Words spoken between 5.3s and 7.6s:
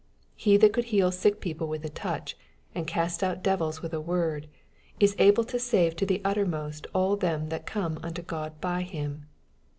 to save to the uttermost all them